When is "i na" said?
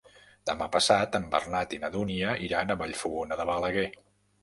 1.79-1.93